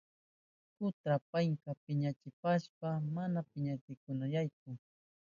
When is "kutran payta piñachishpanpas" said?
0.75-3.03